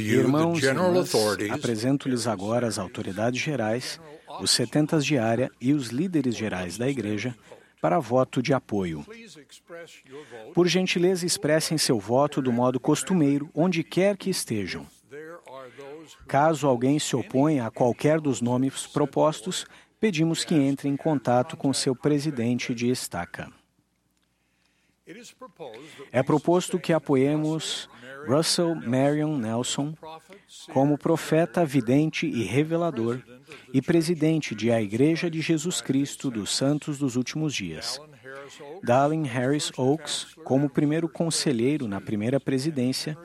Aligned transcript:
Irmãos 0.00 0.58
e 0.58 0.60
general 0.60 0.94
irmãs, 0.94 1.12
apresento-lhes 1.50 2.28
agora 2.28 2.68
as 2.68 2.78
autoridades 2.78 3.40
gerais, 3.40 4.00
os 4.40 4.52
setentas 4.52 5.04
de 5.04 5.18
área 5.18 5.50
e 5.60 5.72
os 5.72 5.88
líderes 5.88 6.36
gerais 6.36 6.78
da 6.78 6.88
Igreja 6.88 7.34
para 7.80 7.98
voto 7.98 8.40
de 8.40 8.54
apoio. 8.54 9.04
Por 10.54 10.68
gentileza, 10.68 11.26
expressem 11.26 11.76
seu 11.76 11.98
voto 11.98 12.40
do 12.40 12.52
modo 12.52 12.78
costumeiro, 12.78 13.50
onde 13.52 13.82
quer 13.82 14.16
que 14.16 14.30
estejam. 14.30 14.86
Caso 16.28 16.68
alguém 16.68 17.00
se 17.00 17.16
oponha 17.16 17.66
a 17.66 17.70
qualquer 17.72 18.20
dos 18.20 18.40
nomes 18.40 18.86
propostos, 18.86 19.66
pedimos 19.98 20.44
que 20.44 20.54
entre 20.54 20.88
em 20.88 20.96
contato 20.96 21.56
com 21.56 21.72
seu 21.72 21.96
presidente 21.96 22.72
de 22.72 22.88
estaca. 22.88 23.50
É 26.12 26.22
proposto 26.22 26.78
que 26.78 26.92
apoiemos 26.92 27.88
Russell 28.26 28.74
Marion 28.74 29.36
Nelson 29.36 29.94
como 30.72 30.96
profeta, 30.96 31.64
vidente 31.64 32.26
e 32.26 32.44
revelador 32.44 33.20
e 33.72 33.82
presidente 33.82 34.54
de 34.54 34.70
A 34.70 34.80
Igreja 34.80 35.28
de 35.28 35.40
Jesus 35.40 35.80
Cristo 35.80 36.30
dos 36.30 36.54
Santos 36.54 36.98
dos 36.98 37.16
Últimos 37.16 37.52
Dias. 37.52 38.00
Dallin 38.82 39.24
Harris 39.24 39.72
Oaks 39.76 40.36
como 40.44 40.70
primeiro 40.70 41.08
conselheiro 41.08 41.88
na 41.88 42.00
primeira 42.00 42.38
presidência 42.38 43.16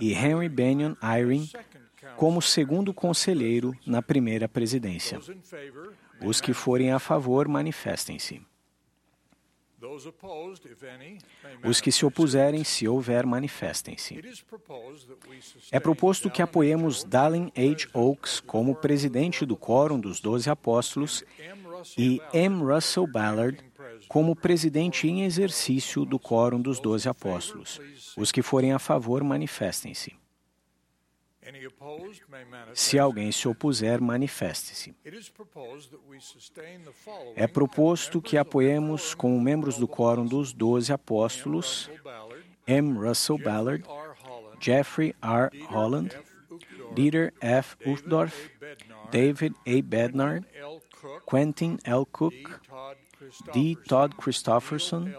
e 0.00 0.12
Henry 0.12 0.48
Benyon 0.48 0.94
Eyring 1.02 1.46
count. 1.46 2.16
como 2.16 2.40
segundo 2.40 2.94
conselheiro 2.94 3.76
na 3.86 4.00
primeira 4.02 4.48
presidência. 4.48 5.20
Os 6.24 6.40
que 6.40 6.54
forem 6.54 6.90
a 6.92 6.98
favor, 6.98 7.48
manifestem-se. 7.48 8.40
Os 11.64 11.80
que 11.80 11.90
se 11.90 12.06
opuserem, 12.06 12.62
se 12.62 12.86
houver, 12.86 13.26
manifestem-se. 13.26 14.20
É 15.70 15.80
proposto 15.80 16.30
que 16.30 16.40
apoiemos 16.40 17.02
Dallin 17.02 17.50
H. 17.56 17.88
Oaks 17.92 18.40
como 18.40 18.74
presidente 18.76 19.44
do 19.44 19.56
Quórum 19.56 19.98
dos 19.98 20.20
Doze 20.20 20.48
Apóstolos 20.48 21.24
e 21.98 22.20
M. 22.32 22.62
Russell 22.62 23.06
Ballard 23.06 23.58
como 24.08 24.36
presidente 24.36 25.08
em 25.08 25.24
exercício 25.24 26.04
do 26.04 26.18
Quórum 26.18 26.60
dos 26.60 26.78
Doze 26.78 27.08
Apóstolos. 27.08 27.80
Os 28.16 28.30
que 28.30 28.42
forem 28.42 28.72
a 28.72 28.78
favor, 28.78 29.24
manifestem-se. 29.24 30.21
Se 32.74 32.98
alguém 32.98 33.32
se 33.32 33.48
opuser, 33.48 34.00
manifeste-se. 34.00 34.94
É 37.34 37.46
proposto 37.46 38.22
que 38.22 38.36
apoiemos 38.36 39.14
como 39.14 39.40
membros 39.40 39.76
do 39.76 39.88
Quórum 39.88 40.26
dos 40.26 40.52
Doze 40.52 40.92
Apóstolos 40.92 41.90
M. 42.66 42.96
Russell 42.96 43.38
Ballard, 43.38 43.84
Jeffrey 44.60 45.14
R. 45.20 45.50
Holland, 45.68 46.16
Dieter 46.94 47.32
F. 47.40 47.76
Uchtdorf, 47.84 48.50
David 49.10 49.54
A. 49.66 49.82
Bednar, 49.82 50.42
Quentin 51.26 51.78
L. 51.84 52.06
Cook, 52.06 52.60
D. 53.52 53.76
Todd. 53.88 54.14
Anderson, 54.16 55.14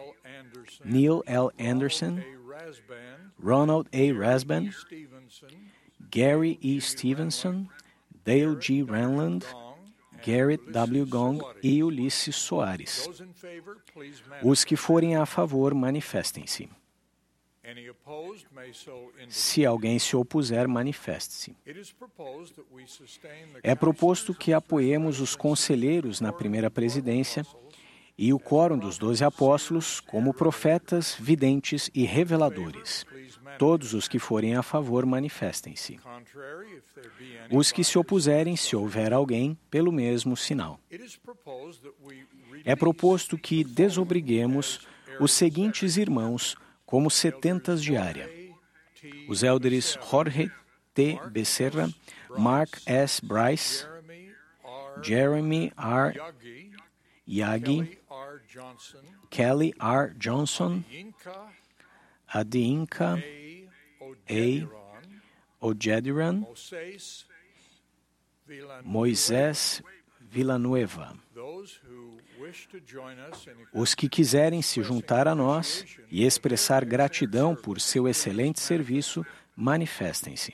Neil 0.86 1.24
L. 1.28 1.52
Anderson. 1.60 2.24
Rasband, 2.64 3.32
Ronald 3.40 3.90
A. 3.92 4.12
Rasban, 4.12 4.72
Stevenson, 4.72 5.50
Gary 6.12 6.60
E. 6.62 6.80
Stevenson, 6.80 7.68
Dale 8.24 8.60
G. 8.60 8.84
Renland, 8.84 9.46
Garrett 10.26 10.72
W. 10.72 11.06
Gong 11.06 11.42
e 11.62 11.84
Ulisses 11.84 12.36
Soares. 12.36 13.10
Os 14.42 14.64
que 14.64 14.76
forem 14.76 15.16
a 15.16 15.26
favor, 15.26 15.74
manifestem-se. 15.74 16.70
Se 19.30 19.66
alguém 19.66 19.98
se 19.98 20.16
opuser, 20.16 20.68
manifeste-se. 20.68 21.56
É 23.62 23.76
proposto 23.76 24.34
que 24.34 24.54
apoiemos 24.54 25.20
os 25.20 25.36
conselheiros 25.36 26.20
na 26.20 26.32
primeira 26.32 26.70
presidência 26.70 27.46
e 28.18 28.34
o 28.34 28.40
quórum 28.40 28.78
dos 28.78 28.98
doze 28.98 29.24
apóstolos 29.24 30.00
como 30.00 30.34
profetas, 30.34 31.16
videntes 31.20 31.90
e 31.94 32.06
reveladores. 32.06 33.06
Todos 33.58 33.94
os 33.94 34.08
que 34.08 34.20
forem 34.20 34.56
a 34.56 34.64
favor, 34.64 35.06
manifestem-se. 35.06 36.00
Os 37.52 37.72
que 37.72 37.84
se 37.84 37.98
opuserem, 37.98 38.56
se 38.56 38.76
houver 38.76 39.14
alguém, 39.14 39.58
pelo 39.70 39.92
mesmo 39.92 40.36
sinal. 40.36 40.80
É 42.66 42.76
proposto 42.76 43.38
que 43.38 43.64
desobriguemos 43.64 44.88
os 45.20 45.32
seguintes 45.32 45.98
irmãos 45.98 46.56
como 46.86 47.10
setentas 47.10 47.82
T. 47.82 48.54
os 49.28 49.44
élderes 49.44 49.98
Jorge 50.10 50.52
T. 50.94 51.20
Becerra, 51.32 51.90
Mark 52.38 52.80
S. 52.86 53.24
Bryce, 53.24 53.86
Jeremy 55.02 55.72
R. 55.78 56.20
Yagi, 57.28 57.86
Kelly 57.86 58.00
R. 58.10 58.42
Johnson, 58.48 59.04
Kelly 59.30 59.74
R. 59.80 60.14
Johnson, 60.18 60.84
Inca 60.92 61.50
Adinka 62.34 63.24
A. 64.30 64.84
Ojediran. 65.62 66.46
Moisés 68.84 69.82
Villanueva. 70.20 71.16
Os 73.74 73.96
que 73.96 74.10
quiserem 74.10 74.62
se 74.62 74.84
juntar 74.84 75.28
a 75.28 75.34
nós 75.34 75.86
e 76.12 76.26
expressar 76.26 76.84
gratidão 76.84 77.56
por 77.56 77.80
seu 77.80 78.08
excelente 78.08 78.60
serviço, 78.60 79.26
manifestem-se. 79.56 80.54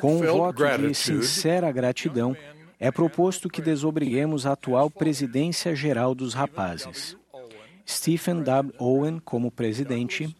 Com 0.00 0.16
um 0.16 0.26
voto 0.26 0.78
de 0.78 0.94
sincera 0.94 1.70
gratidão, 1.70 2.36
é 2.82 2.90
proposto 2.90 3.48
que 3.48 3.62
desobriguemos 3.62 4.44
a 4.44 4.54
atual 4.54 4.90
presidência 4.90 5.72
geral 5.72 6.16
dos 6.16 6.34
rapazes. 6.34 7.16
Stephen 7.88 8.42
W. 8.42 8.74
Owen 8.76 9.20
como 9.20 9.52
presidente, 9.52 10.36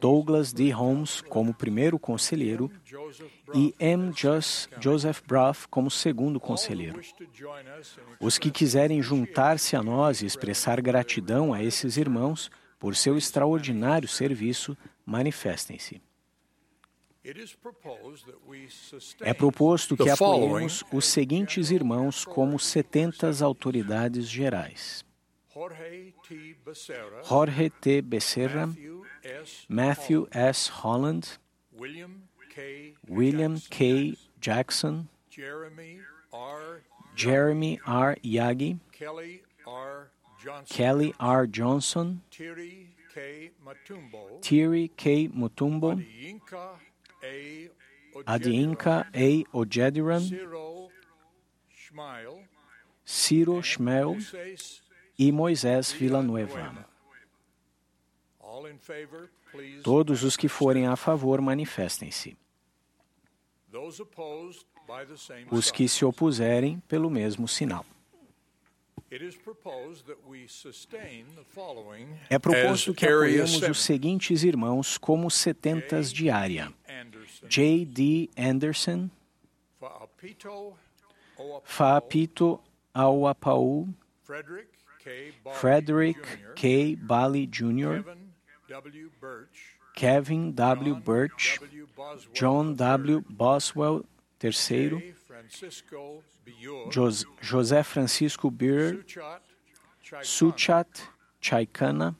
Douglas 0.00 0.52
D. 0.52 0.72
Holmes 0.72 1.20
como 1.20 1.54
primeiro 1.54 1.96
conselheiro 1.96 2.68
e 3.54 3.72
M. 3.78 4.12
Joseph 4.80 5.22
Bruff 5.24 5.68
como 5.68 5.88
segundo 5.88 6.40
conselheiro. 6.40 7.00
Os 8.18 8.38
que 8.38 8.50
quiserem 8.50 9.00
juntar-se 9.00 9.76
a 9.76 9.82
nós 9.82 10.20
e 10.20 10.26
expressar 10.26 10.80
gratidão 10.80 11.54
a 11.54 11.62
esses 11.62 11.96
irmãos 11.96 12.50
por 12.80 12.96
seu 12.96 13.16
extraordinário 13.16 14.08
serviço, 14.08 14.76
manifestem-se. 15.06 16.07
É 19.20 19.34
proposto 19.34 19.96
que 19.96 20.08
apoiemos 20.08 20.82
os 20.90 21.04
seguintes 21.06 21.70
irmãos 21.70 22.24
como 22.24 22.58
setentas 22.58 23.42
autoridades 23.42 24.26
gerais: 24.28 25.04
Jorge 25.48 26.14
T. 27.80 28.00
Becerra, 28.00 28.74
Matthew 29.68 30.26
S. 30.30 30.70
Holland, 30.70 31.38
William 33.10 33.58
K. 33.68 34.16
Jackson, 34.40 35.06
Jeremy 37.14 37.78
R. 37.86 38.16
Yagi, 38.24 38.80
Kelly 40.66 41.14
R. 41.18 41.46
Johnson, 41.46 42.22
Thierry 44.40 44.88
K. 44.96 45.28
Mutumbo, 45.28 46.00
Yinka 48.44 49.06
A. 49.12 49.56
Ojediran, 49.56 50.22
Ciro 53.04 53.62
Schmel 53.62 54.16
e 55.18 55.32
Moisés 55.32 55.92
Villanueva. 55.92 56.86
Todos 59.82 60.22
os 60.24 60.36
que 60.36 60.48
forem 60.48 60.86
a 60.86 60.96
favor, 60.96 61.40
manifestem-se. 61.40 62.36
Os 65.50 65.70
que 65.70 65.88
se 65.88 66.04
opuserem, 66.04 66.80
pelo 66.88 67.10
mesmo 67.10 67.46
sinal. 67.46 67.84
É 72.30 72.38
proposto 72.38 72.94
que 72.94 73.06
apoiemos 73.06 73.52
7. 73.52 73.70
os 73.70 73.80
seguintes 73.80 74.42
irmãos 74.42 74.98
como 74.98 75.30
setentas 75.30 76.12
de 76.12 76.28
área: 76.28 76.72
Anderson, 77.08 77.48
J. 77.48 77.84
D. 77.84 78.30
Anderson, 78.36 79.10
Faapito 81.66 82.60
Auapau, 82.94 83.88
Frederick 85.54 86.26
K. 86.54 86.94
Bali 86.96 87.46
Jr., 87.46 88.00
Kevin 89.94 90.52
W. 90.54 90.94
Birch. 90.96 91.58
John 92.34 92.74
W. 92.76 93.24
Boswell, 93.28 94.04
III, 94.42 95.14
José 97.40 97.84
Francisco 97.84 98.50
Beer, 98.50 99.04
Suchat 100.22 100.86
Chaikana, 101.42 102.14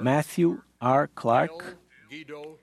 Matthew 0.00 0.62
R. 0.80 1.08
Clark. 1.08 1.76
Guido 2.08 2.58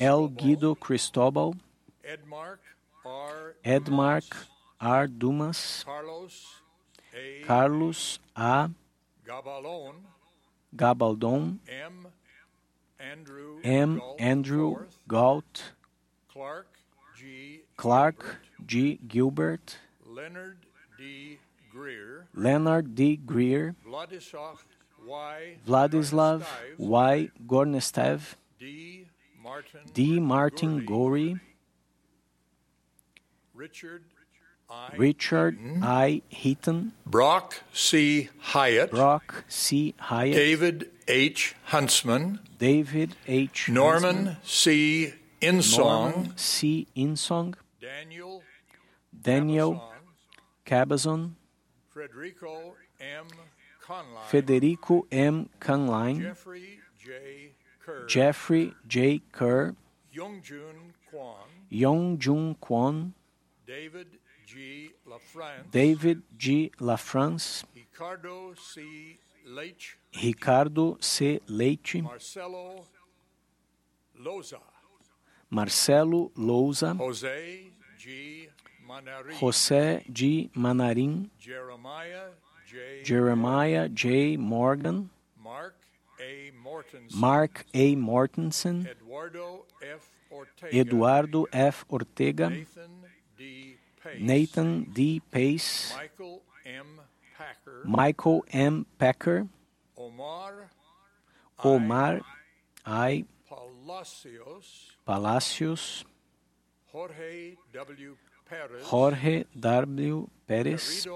L. 0.00 0.28
Guido 0.28 0.74
Cristóbal, 0.74 1.56
Edmark 2.04 2.58
R. 3.04 3.54
Edmark 3.64 4.36
R. 4.80 5.06
Dumas, 5.06 5.84
Carlos 7.46 8.18
A. 8.36 8.70
Gabaldon, 10.76 11.58
M. 11.68 12.06
Andrew 14.18 14.76
Galt, 15.08 15.72
Clark 17.76 18.38
G. 18.66 18.98
Gilbert, 19.06 19.78
Leonard 20.04 20.58
D. 20.98 21.38
Greer, 21.70 22.26
Leonard 22.34 22.94
D. 22.94 23.16
Greer, 23.16 23.74
Vladislav 25.66 26.44
Y. 26.78 27.30
Gornestev, 27.46 28.36
D. 28.58 29.06
D. 29.92 30.20
Martin 30.20 30.84
Gorey, 30.84 31.28
Gorey, 31.34 31.40
Richard 33.54 34.04
I. 34.68 34.94
Richard 34.96 35.58
I. 35.82 36.22
Heaton, 36.28 36.92
Brock 37.06 37.62
C. 37.72 38.28
Hyatt, 38.38 38.90
Brock 38.90 39.44
C. 39.48 39.94
Hyatt, 39.98 40.34
David 40.34 40.90
H. 41.08 41.54
Huntsman, 41.64 42.40
David 42.58 43.16
H. 43.26 43.68
Norman 43.68 44.26
Huntsman, 44.26 44.36
C. 44.42 45.14
Insong, 45.40 45.78
Norman 45.78 46.32
C. 46.36 46.86
Insong, 46.96 47.54
Daniel 47.80 48.42
Daniel 49.22 49.92
Cabazon, 50.64 51.32
Federico 51.94 52.74
M. 53.00 53.26
Conline, 53.84 54.26
Federico 54.28 55.06
M. 55.12 55.48
Canline, 55.60 56.22
Jeffrey 56.22 56.80
J. 56.98 57.52
Jeffrey 58.08 58.74
J. 58.86 59.20
Kerr, 59.32 59.74
Yong 60.12 60.40
Jun 62.18 62.56
Kwon, 62.62 63.12
David 63.66 64.06
G. 64.46 64.90
LaFrance, 65.06 65.70
David 65.70 66.22
G. 66.36 66.70
LaFrance, 66.80 67.64
Ricardo 67.74 68.54
C. 68.54 69.18
Leitch, 69.46 69.96
Ricardo 70.22 70.96
C. 71.00 71.40
Leite, 71.48 72.02
Marcelo 72.02 72.84
Loza, 74.20 74.60
Marcelo 75.50 76.30
Louza, 76.36 76.96
Jose 76.96 77.66
G. 77.98 78.48
Manari, 78.88 79.32
José 79.34 80.12
G. 80.12 80.50
Manarim, 80.56 81.28
Jeremiah 81.38 82.30
J. 82.66 83.02
Jeremiah 83.04 83.88
J. 83.88 84.36
Morgan, 84.36 85.10
Mark 85.42 85.74
Mark 87.14 87.64
A. 87.74 87.94
Mortensen, 87.96 88.86
Eduardo 90.72 91.46
F. 91.52 91.84
Ortega, 91.90 92.50
Nathan 94.18 94.84
D. 94.92 95.20
Pace, 95.30 95.94
Michael 95.96 96.42
M. 96.64 97.00
Packer, 97.36 97.82
Michael 97.84 98.44
M. 98.52 98.86
Packer, 98.98 99.46
Omar 99.96 100.70
Omar 101.62 102.20
I. 102.84 103.24
Palacios, 105.04 106.04
Jorge 106.92 107.56
W. 107.72 108.16
Perez, 108.48 108.82
Jorge 108.84 109.46
W. 109.58 110.28
Pérez, 110.46 111.06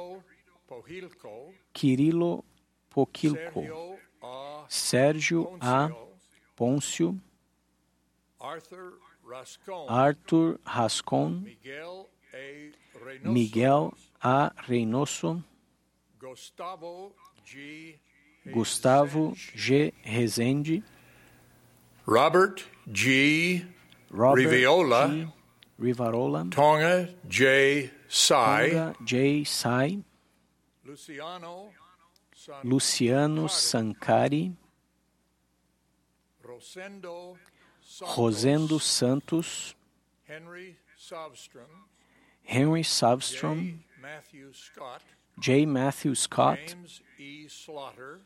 Quirilo 1.73 2.45
Poquilco. 2.91 3.99
Sérgio 4.69 5.57
A. 5.61 5.91
Pôncio, 6.55 7.19
Arthur 9.89 10.61
Rascon, 10.65 11.45
Miguel 13.25 13.95
A. 14.23 14.53
Reynoso, 14.69 15.43
Gustavo 16.19 17.15
G. 17.45 17.99
Gustavo 18.53 19.31
Rezende, 19.31 19.57
G. 19.57 19.95
Rezende, 20.05 20.85
Robert 22.07 22.67
G. 22.87 23.65
Robert 24.11 24.45
Riviola, 24.45 25.09
G. 25.09 25.33
Rivarola, 25.81 26.51
Tonga 26.51 27.09
J. 27.27 27.91
Sai, 28.07 28.69
Tonga 28.69 28.95
J. 29.03 29.45
Sai, 29.45 30.05
Luciano 30.85 31.73
Luciano 32.65 33.47
Sancari, 33.49 34.53
Rosendo 36.43 37.37
Santos, 37.83 38.17
Rosendo 38.17 38.81
Santos, 38.81 39.75
Henry 40.25 40.77
Savstrom, 40.99 41.67
J. 42.45 43.83
Matthew 44.01 44.53
Scott, 44.53 45.03
J. 45.39 45.67
Matthew 45.67 46.15
Scott, 46.15 46.59
James 46.59 47.03
E. 47.19 47.49
Slaughter, 47.49 48.21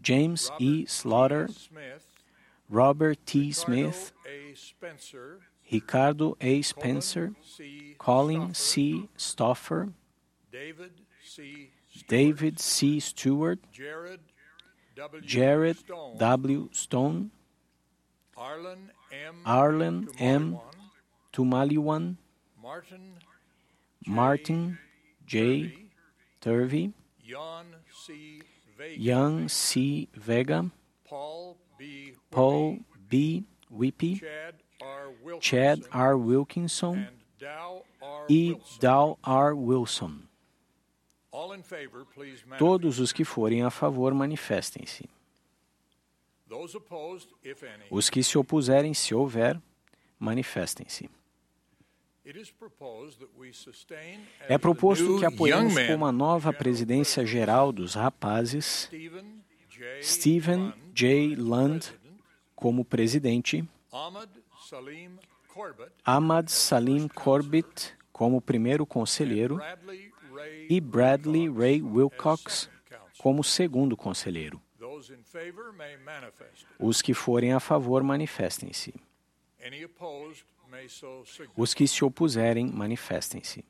James 0.00 0.48
Robert 0.50 0.62
E. 0.62 0.86
Slaughter, 0.86 1.46
T. 1.48 1.52
Smith, 1.52 2.06
Robert 2.70 3.26
T. 3.26 3.38
Ricardo 3.38 3.52
Smith, 3.52 4.12
A. 4.26 4.54
Spencer, 4.54 5.40
Ricardo 5.70 6.36
A. 6.40 6.62
Spencer, 6.62 7.34
C. 7.42 7.94
Colin 7.98 8.54
C. 8.54 9.08
Stoffer, 9.18 9.92
David 10.50 10.92
C. 11.22 11.70
David 12.02 12.60
C. 12.60 13.00
Stewart, 13.00 13.58
Jared 13.72 14.20
W. 14.96 15.22
Jared 15.22 15.78
Stone, 15.78 16.18
W. 16.18 16.68
Stone, 16.72 17.30
Arlen 18.36 18.90
M. 19.12 19.34
Arlen 19.44 20.08
M. 20.18 20.58
Tumaliwan, 21.32 22.16
Tumaliwan, 22.62 22.96
Martin 24.06 24.78
J. 25.26 25.62
J. 25.62 25.78
Turvey, 26.40 26.92
Jan 27.24 27.66
C. 28.06 28.42
Vega, 28.78 29.00
Young 29.00 29.48
C. 29.48 30.08
Vega, 30.14 30.70
Paul 31.04 31.56
B. 31.78 32.12
Paul 32.30 32.78
Whippy, 32.78 33.08
B. 33.08 33.44
Whippy, 33.72 34.20
Chad 34.20 34.54
R. 34.80 35.10
Wilkinson, 35.22 35.40
Chad 35.40 35.82
R. 35.92 36.16
Wilkinson 36.16 36.94
and 36.94 37.16
Dow 37.38 37.82
R. 38.02 38.24
e 38.28 38.52
Wilson. 38.52 38.78
Dow 38.80 39.18
R. 39.24 39.54
Wilson. 39.54 40.25
Todos 42.58 42.98
os 42.98 43.12
que 43.12 43.24
forem 43.24 43.62
a 43.62 43.70
favor, 43.70 44.12
manifestem-se. 44.14 45.08
Os 47.90 48.08
que 48.08 48.22
se 48.22 48.38
opuserem, 48.38 48.94
se 48.94 49.14
houver, 49.14 49.60
manifestem-se. 50.18 51.10
É 54.48 54.58
proposto 54.58 55.18
que 55.18 55.24
apoiemos 55.24 55.72
young 55.72 55.86
man 55.86 55.92
como 55.92 56.06
a 56.06 56.12
nova 56.12 56.52
presidência 56.52 57.24
geral 57.24 57.70
dos 57.70 57.94
rapazes 57.94 58.90
Stephen 60.02 60.72
J. 60.92 61.36
President, 61.36 61.92
como 62.54 62.84
presidente, 62.84 63.64
Ahmad 66.04 66.48
Salim 66.48 67.06
Corbett, 67.08 67.94
como 68.12 68.40
primeiro 68.40 68.84
conselheiro 68.84 69.60
e 70.68 70.80
Bradley 70.80 71.48
Ray 71.50 71.82
Wilcox 71.82 72.68
como 73.18 73.42
segundo 73.44 73.96
conselheiro. 73.96 74.60
Os 76.78 77.02
que 77.02 77.14
forem 77.14 77.52
a 77.52 77.60
favor, 77.60 78.02
manifestem-se. 78.02 78.94
Os 81.56 81.74
que 81.74 81.86
se 81.88 82.04
opuserem, 82.04 82.66
manifestem-se. 82.70 83.64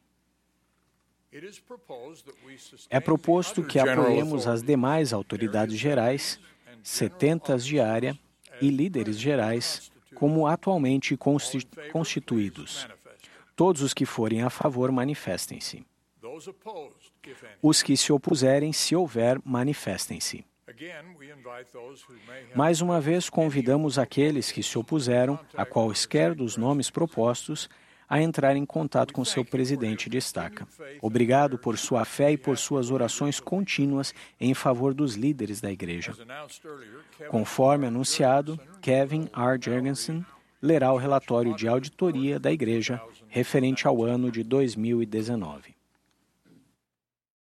É 2.90 3.00
proposto 3.00 3.62
que 3.64 3.78
apoiemos 3.78 4.46
as 4.46 4.62
demais 4.62 5.12
autoridades 5.12 5.76
gerais, 5.78 6.40
setentas 6.82 7.64
de 7.64 7.78
área 7.80 8.18
e 8.60 8.70
líderes 8.70 9.18
gerais, 9.18 9.90
como 10.14 10.46
atualmente 10.46 11.16
consti- 11.16 11.66
constituídos. 11.92 12.86
Todos 13.54 13.82
os 13.82 13.92
que 13.92 14.06
forem 14.06 14.42
a 14.42 14.50
favor, 14.50 14.90
manifestem-se. 14.90 15.84
Os 17.62 17.82
que 17.82 17.96
se 17.96 18.12
opuserem, 18.12 18.72
se 18.72 18.94
houver, 18.94 19.40
manifestem-se. 19.44 20.44
Mais 22.54 22.80
uma 22.80 23.00
vez, 23.00 23.30
convidamos 23.30 23.98
aqueles 23.98 24.50
que 24.50 24.62
se 24.62 24.76
opuseram 24.76 25.38
a 25.56 25.64
quaisquer 25.64 26.34
dos 26.34 26.56
nomes 26.56 26.90
propostos 26.90 27.68
a 28.08 28.20
entrar 28.20 28.56
em 28.56 28.64
contato 28.64 29.12
com 29.12 29.24
seu 29.24 29.44
presidente 29.44 30.08
de 30.08 30.18
estaca. 30.18 30.66
Obrigado 31.00 31.58
por 31.58 31.76
sua 31.76 32.04
fé 32.04 32.32
e 32.32 32.36
por 32.36 32.56
suas 32.56 32.90
orações 32.90 33.40
contínuas 33.40 34.14
em 34.40 34.54
favor 34.54 34.94
dos 34.94 35.14
líderes 35.14 35.60
da 35.60 35.70
igreja. 35.70 36.12
Conforme 37.28 37.86
anunciado, 37.86 38.58
Kevin 38.80 39.28
R. 39.34 39.58
Jergensen 39.60 40.24
lerá 40.62 40.92
o 40.92 40.96
relatório 40.96 41.54
de 41.54 41.68
auditoria 41.68 42.38
da 42.38 42.52
igreja 42.52 43.00
referente 43.28 43.86
ao 43.86 44.02
ano 44.02 44.30
de 44.30 44.42
2019. 44.42 45.75